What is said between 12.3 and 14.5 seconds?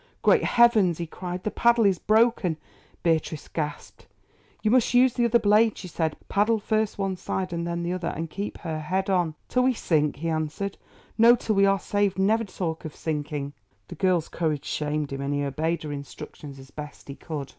talk of sinking." The girl's